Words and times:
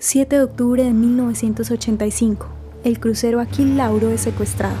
7 0.00 0.36
de 0.36 0.42
octubre 0.44 0.84
de 0.84 0.92
1985. 0.92 2.46
El 2.84 3.00
crucero 3.00 3.40
Aquil 3.40 3.76
Lauro 3.76 4.10
es 4.10 4.20
secuestrado. 4.20 4.76